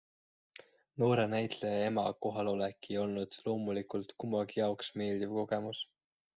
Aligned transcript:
Noore 1.03 1.25
näitleja 1.33 1.83
ema 1.89 2.05
kohalolek 2.27 2.89
ei 2.93 2.99
olnud 3.03 3.39
loomulikult 3.45 4.17
kummagi 4.25 4.61
jaoks 4.65 4.93
meeldiv 5.03 5.41
kogemus. 5.41 5.87